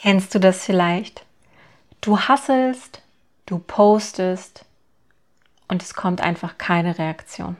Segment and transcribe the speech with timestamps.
[0.00, 1.24] Kennst du das vielleicht?
[2.00, 3.02] Du hasselst,
[3.46, 4.64] du postest
[5.68, 7.56] und es kommt einfach keine Reaktion.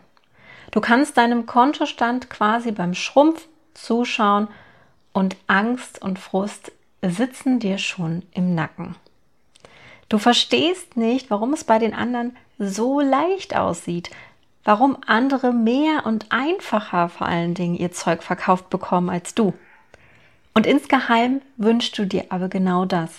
[0.70, 4.48] Du kannst deinem Kontostand quasi beim Schrumpf zuschauen
[5.12, 6.72] und Angst und Frust
[7.02, 8.96] sitzen dir schon im Nacken.
[10.08, 14.10] Du verstehst nicht, warum es bei den anderen so leicht aussieht,
[14.64, 19.54] warum andere mehr und einfacher vor allen Dingen ihr Zeug verkauft bekommen als du.
[20.56, 23.10] Und insgeheim wünschst du dir aber genau das.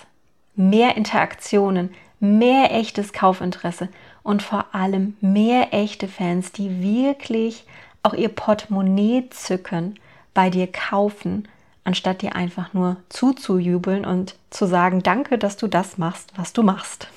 [0.56, 3.90] Mehr Interaktionen, mehr echtes Kaufinteresse
[4.24, 7.64] und vor allem mehr echte Fans, die wirklich
[8.02, 10.00] auch ihr Portemonnaie zücken,
[10.34, 11.48] bei dir kaufen,
[11.84, 16.64] anstatt dir einfach nur zuzujubeln und zu sagen, danke, dass du das machst, was du
[16.64, 17.08] machst.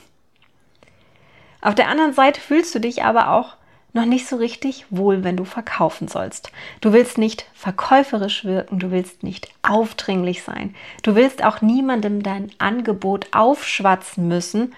[1.63, 3.57] Auf der anderen Seite fühlst du dich aber auch
[3.93, 6.53] noch nicht so richtig wohl, wenn du verkaufen sollst.
[6.81, 12.51] Du willst nicht verkäuferisch wirken, du willst nicht aufdringlich sein, du willst auch niemandem dein
[12.59, 14.75] Angebot aufschwatzen müssen.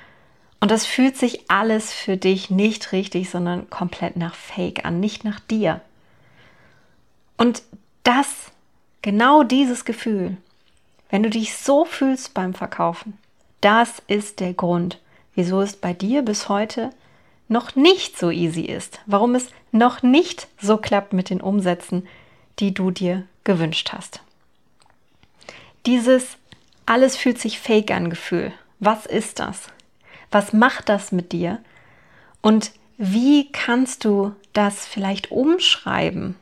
[0.61, 5.25] Und das fühlt sich alles für dich nicht richtig, sondern komplett nach Fake an, nicht
[5.25, 5.81] nach dir.
[7.37, 7.63] Und
[8.05, 8.53] das,
[9.03, 10.37] genau dieses Gefühl,
[11.11, 13.19] wenn du dich so fühlst beim Verkaufen,
[13.61, 15.01] das ist der Grund,
[15.35, 16.91] wieso es bei dir bis heute
[17.53, 22.09] noch nicht so easy ist, warum es noch nicht so klappt mit den Umsätzen,
[22.59, 24.21] die du dir gewünscht hast.
[25.87, 26.37] Dieses
[26.87, 28.53] alles fühlt sich fake an Gefühl.
[28.81, 29.69] Was ist das?
[30.31, 31.59] Was macht das mit dir?
[32.41, 36.37] Und wie kannst du das vielleicht umschreiben,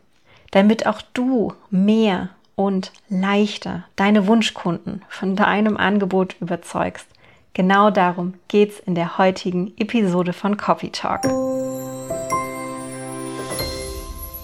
[0.51, 7.07] damit auch du mehr und leichter deine Wunschkunden von deinem Angebot überzeugst?
[7.53, 11.25] Genau darum geht es in der heutigen Episode von Copy Talk.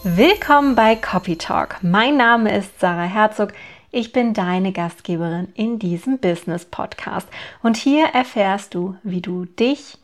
[0.03, 1.77] Willkommen bei Copy Talk.
[1.83, 3.53] Mein Name ist Sarah Herzog.
[3.93, 7.29] Ich bin deine Gastgeberin in diesem Business Podcast
[7.63, 9.98] und hier erfährst du, wie du dich,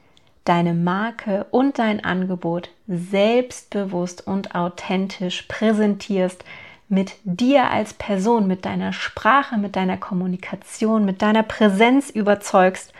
[0.44, 6.44] deine Marke und dein Angebot selbstbewusst und authentisch präsentierst,
[6.93, 12.93] mit dir als Person, mit deiner Sprache, mit deiner Kommunikation, mit deiner Präsenz überzeugst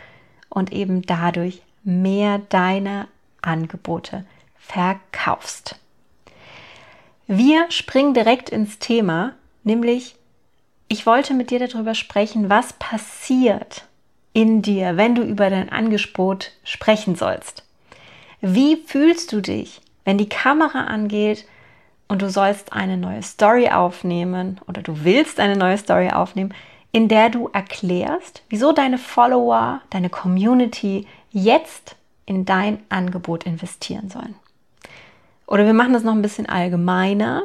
[0.53, 3.07] und eben dadurch mehr deiner
[3.41, 4.25] Angebote
[4.57, 5.79] verkaufst.
[7.27, 9.33] Wir springen direkt ins Thema,
[9.63, 10.15] nämlich
[10.87, 13.85] ich wollte mit dir darüber sprechen, was passiert
[14.33, 17.63] in dir, wenn du über dein Angebot sprechen sollst.
[18.41, 21.45] Wie fühlst du dich, wenn die Kamera angeht
[22.07, 26.53] und du sollst eine neue Story aufnehmen oder du willst eine neue Story aufnehmen,
[26.93, 31.95] in der du erklärst, wieso deine Follower, deine Community jetzt
[32.25, 34.35] in dein Angebot investieren sollen.
[35.47, 37.43] Oder wir machen das noch ein bisschen allgemeiner.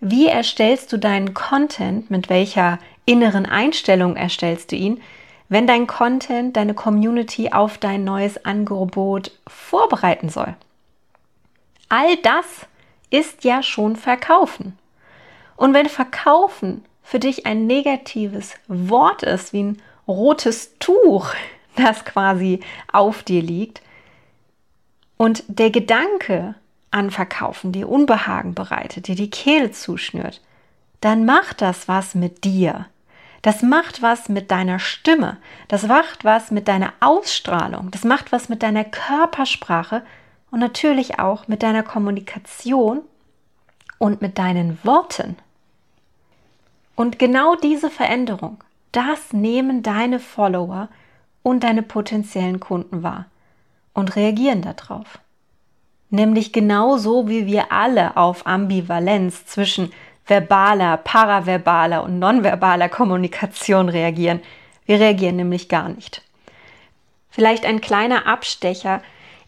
[0.00, 2.10] Wie erstellst du deinen Content?
[2.10, 5.00] Mit welcher inneren Einstellung erstellst du ihn?
[5.48, 10.54] Wenn dein Content deine Community auf dein neues Angebot vorbereiten soll.
[11.88, 12.46] All das
[13.10, 14.78] ist ja schon Verkaufen.
[15.56, 21.34] Und wenn Verkaufen für dich ein negatives Wort ist, wie ein rotes Tuch,
[21.76, 22.60] das quasi
[22.92, 23.82] auf dir liegt,
[25.16, 26.56] und der Gedanke
[26.90, 30.40] an Verkaufen dir Unbehagen bereitet, dir die Kehle zuschnürt,
[31.00, 32.86] dann macht das was mit dir.
[33.42, 35.38] Das macht was mit deiner Stimme.
[35.66, 37.90] Das macht was mit deiner Ausstrahlung.
[37.90, 40.02] Das macht was mit deiner Körpersprache
[40.52, 43.00] und natürlich auch mit deiner Kommunikation
[43.98, 45.36] und mit deinen Worten.
[46.94, 50.88] Und genau diese Veränderung, das nehmen deine Follower
[51.42, 53.26] und deine potenziellen Kunden wahr
[53.94, 55.18] und reagieren darauf.
[56.10, 59.92] Nämlich genauso wie wir alle auf Ambivalenz zwischen
[60.24, 64.40] verbaler, paraverbaler und nonverbaler Kommunikation reagieren.
[64.84, 66.22] Wir reagieren nämlich gar nicht.
[67.30, 69.00] Vielleicht ein kleiner Abstecher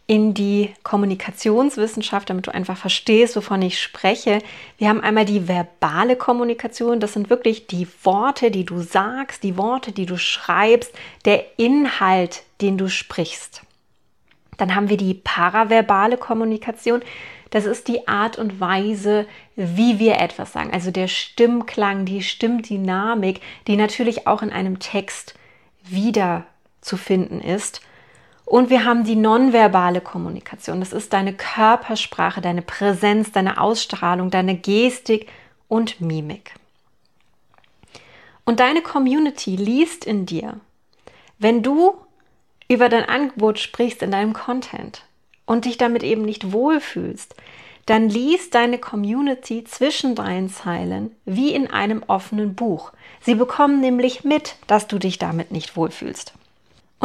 [0.07, 4.39] in die Kommunikationswissenschaft, damit du einfach verstehst, wovon ich spreche.
[4.77, 9.57] Wir haben einmal die verbale Kommunikation, das sind wirklich die Worte, die du sagst, die
[9.57, 10.93] Worte, die du schreibst,
[11.25, 13.63] der Inhalt, den du sprichst.
[14.57, 17.01] Dann haben wir die paraverbale Kommunikation,
[17.49, 19.25] das ist die Art und Weise,
[19.55, 25.35] wie wir etwas sagen, also der Stimmklang, die Stimmdynamik, die natürlich auch in einem Text
[25.83, 26.45] wieder
[26.81, 27.81] zu finden ist.
[28.45, 30.79] Und wir haben die nonverbale Kommunikation.
[30.79, 35.27] Das ist deine Körpersprache, deine Präsenz, deine Ausstrahlung, deine Gestik
[35.67, 36.53] und Mimik.
[38.45, 40.59] Und deine Community liest in dir,
[41.39, 41.95] wenn du
[42.67, 45.03] über dein Angebot sprichst in deinem Content
[45.45, 47.35] und dich damit eben nicht wohlfühlst,
[47.87, 52.91] dann liest deine Community zwischen deinen Zeilen wie in einem offenen Buch.
[53.21, 56.33] Sie bekommen nämlich mit, dass du dich damit nicht wohlfühlst.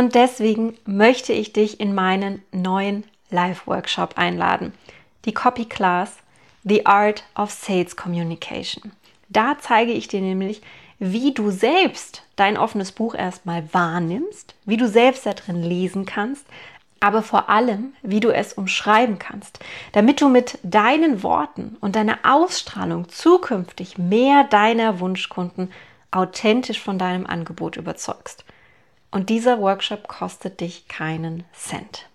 [0.01, 4.73] Und deswegen möchte ich dich in meinen neuen Live-Workshop einladen.
[5.27, 6.17] Die Copy Class
[6.65, 8.93] The Art of Sales Communication.
[9.29, 10.63] Da zeige ich dir nämlich,
[10.99, 16.47] wie du selbst dein offenes Buch erstmal wahrnimmst, wie du selbst da drin lesen kannst,
[17.01, 19.59] aber vor allem, wie du es umschreiben kannst,
[19.93, 25.71] damit du mit deinen Worten und deiner Ausstrahlung zukünftig mehr deiner Wunschkunden
[26.11, 28.47] authentisch von deinem Angebot überzeugst.
[29.11, 32.07] Und dieser Workshop kostet dich keinen Cent.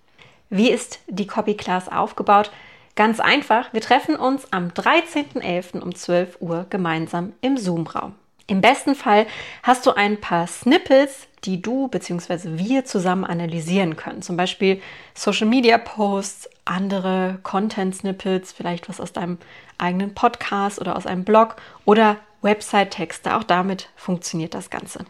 [0.50, 2.51] Wie ist die Copy Class aufgebaut?
[2.95, 5.81] Ganz einfach, wir treffen uns am 13.11.
[5.81, 8.15] um 12 Uhr gemeinsam im Zoom-Raum.
[8.47, 9.25] Im besten Fall
[9.63, 12.57] hast du ein paar Snippets, die du bzw.
[12.57, 14.21] wir zusammen analysieren können.
[14.21, 14.81] Zum Beispiel
[15.15, 19.39] Social Media Posts, andere Content Snippets, vielleicht was aus deinem
[19.77, 21.56] eigenen Podcast oder aus einem Blog
[21.86, 23.36] oder Website-Texte.
[23.36, 25.06] Auch damit funktioniert das Ganze.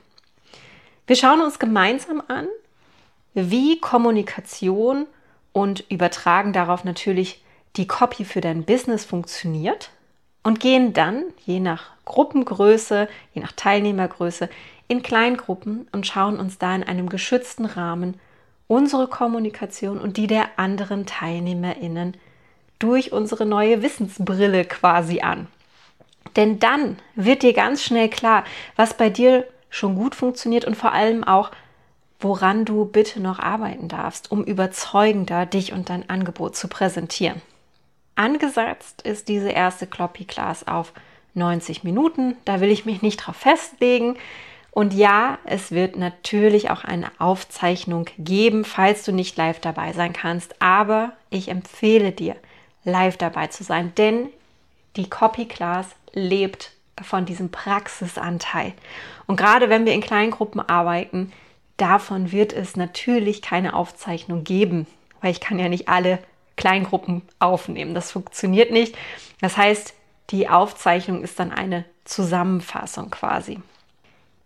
[1.07, 2.47] Wir schauen uns gemeinsam an,
[3.33, 5.05] wie Kommunikation
[5.53, 7.43] und übertragen darauf natürlich
[7.75, 9.91] die Copy für dein Business funktioniert
[10.41, 14.49] und gehen dann, je nach Gruppengröße, je nach Teilnehmergröße,
[14.87, 18.19] in Kleingruppen und schauen uns da in einem geschützten Rahmen
[18.67, 22.17] unsere Kommunikation und die der anderen TeilnehmerInnen
[22.79, 25.47] durch unsere neue Wissensbrille quasi an.
[26.35, 28.43] Denn dann wird dir ganz schnell klar,
[28.75, 31.51] was bei dir schon gut funktioniert und vor allem auch,
[32.19, 37.41] woran du bitte noch arbeiten darfst, um überzeugender dich und dein Angebot zu präsentieren.
[38.15, 40.93] Angesetzt ist diese erste Cloppy Class auf
[41.33, 42.37] 90 Minuten.
[42.45, 44.15] Da will ich mich nicht drauf festlegen.
[44.71, 50.13] Und ja, es wird natürlich auch eine Aufzeichnung geben, falls du nicht live dabei sein
[50.13, 50.61] kannst.
[50.61, 52.37] Aber ich empfehle dir,
[52.85, 54.29] live dabei zu sein, denn
[54.95, 56.71] die Copy Class lebt
[57.03, 58.73] von diesem Praxisanteil.
[59.27, 61.31] Und gerade wenn wir in kleinen Gruppen arbeiten,
[61.77, 64.87] davon wird es natürlich keine Aufzeichnung geben,
[65.21, 66.19] weil ich kann ja nicht alle
[66.55, 67.93] Kleingruppen aufnehmen.
[67.93, 68.97] Das funktioniert nicht.
[69.41, 69.93] Das heißt,
[70.29, 73.59] die Aufzeichnung ist dann eine Zusammenfassung quasi.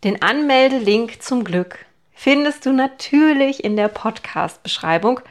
[0.03, 5.21] Den Anmeldelink zum Glück findest du natürlich in der Podcast-Beschreibung.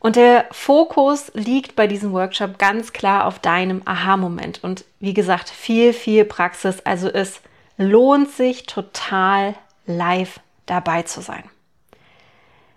[0.00, 4.62] Und der Fokus liegt bei diesem Workshop ganz klar auf deinem Aha-Moment.
[4.62, 6.80] Und wie gesagt, viel, viel Praxis.
[6.84, 7.40] Also es
[7.76, 9.54] lohnt sich total
[9.86, 11.44] live dabei zu sein.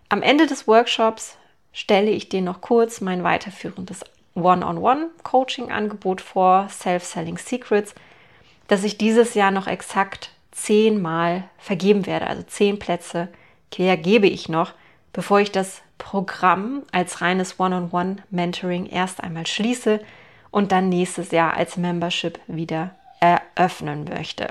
[0.10, 1.38] Am Ende des Workshops
[1.74, 4.04] stelle ich dir noch kurz mein weiterführendes
[4.36, 7.94] One-on-One-Coaching-Angebot vor, Self-Selling Secrets,
[8.68, 12.28] das ich dieses Jahr noch exakt zehnmal vergeben werde.
[12.28, 13.28] Also zehn Plätze
[13.72, 14.74] quer gebe ich noch,
[15.14, 20.00] bevor ich das Programm als reines One-on-One-Mentoring erst einmal schließe
[20.50, 24.48] und dann nächstes Jahr als Membership wieder eröffnen möchte.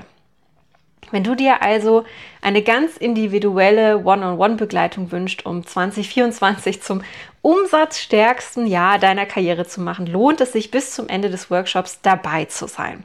[1.11, 2.05] Wenn du dir also
[2.41, 7.03] eine ganz individuelle One-on-One-Begleitung wünscht, um 2024 zum
[7.41, 12.45] umsatzstärksten Jahr deiner Karriere zu machen, lohnt es sich bis zum Ende des Workshops dabei
[12.45, 13.03] zu sein.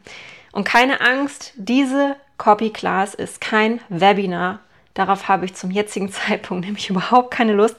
[0.53, 4.61] Und keine Angst, diese Copy Class ist kein Webinar.
[4.97, 7.77] Darauf habe ich zum jetzigen Zeitpunkt nämlich überhaupt keine Lust.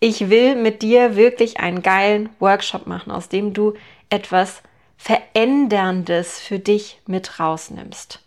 [0.00, 3.74] Ich will mit dir wirklich einen geilen Workshop machen, aus dem du
[4.10, 4.62] etwas
[4.96, 8.20] Veränderndes für dich mit rausnimmst.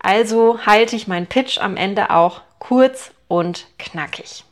[0.00, 4.44] Also halte ich meinen Pitch am Ende auch kurz und knackig.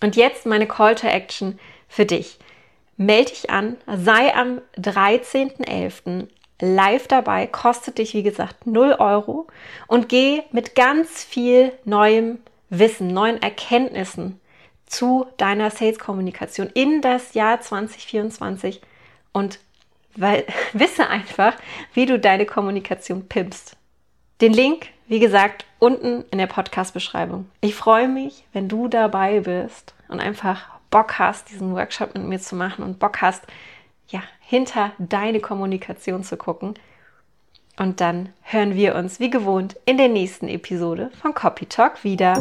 [0.00, 2.38] Und jetzt meine Call to Action für dich.
[2.96, 6.28] Melde dich an, sei am 13.11.
[6.60, 9.46] live dabei, kostet dich wie gesagt 0 Euro
[9.86, 12.38] und geh mit ganz viel neuem
[12.70, 14.40] Wissen, neuen Erkenntnissen
[14.86, 18.80] zu deiner Sales-Kommunikation in das Jahr 2024
[19.32, 19.58] und
[20.16, 21.54] weil, wisse einfach,
[21.94, 23.76] wie du deine Kommunikation pimpst.
[24.40, 27.48] Den Link, wie gesagt, unten in der Podcast-Beschreibung.
[27.60, 32.38] Ich freue mich, wenn du dabei bist und einfach Bock hast, diesen Workshop mit mir
[32.38, 33.42] zu machen und Bock hast,
[34.08, 36.74] ja, hinter deine Kommunikation zu gucken.
[37.78, 42.34] Und dann hören wir uns wie gewohnt in der nächsten Episode von Copy Talk wieder.